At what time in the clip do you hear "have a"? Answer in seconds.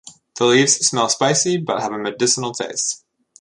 1.79-1.99